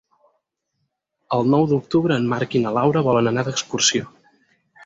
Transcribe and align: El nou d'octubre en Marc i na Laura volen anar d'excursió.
El 1.37 1.53
nou 1.55 1.67
d'octubre 1.73 2.19
en 2.23 2.27
Marc 2.33 2.57
i 2.61 2.65
na 2.67 2.75
Laura 2.81 3.07
volen 3.11 3.33
anar 3.33 3.45
d'excursió. 3.51 4.11